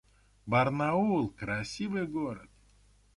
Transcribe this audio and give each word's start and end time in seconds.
Барнаул— 0.47 1.29
красивый 1.37 2.07
город 2.07 2.49